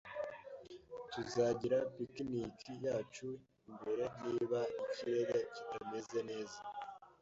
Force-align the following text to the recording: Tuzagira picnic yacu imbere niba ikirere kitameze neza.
Tuzagira 1.11 1.77
picnic 1.95 2.57
yacu 2.85 3.29
imbere 3.69 4.05
niba 4.27 4.59
ikirere 4.83 5.37
kitameze 5.53 6.19
neza. 6.29 6.57